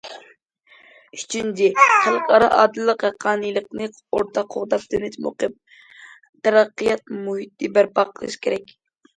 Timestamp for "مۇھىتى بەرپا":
7.29-8.09